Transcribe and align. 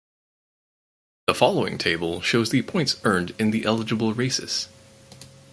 The 1.27 1.35
following 1.35 1.77
table 1.77 2.21
shows 2.21 2.49
the 2.49 2.63
points 2.63 2.99
earned 3.03 3.35
in 3.37 3.51
the 3.51 3.65
eligible 3.65 4.15
races. 4.15 4.67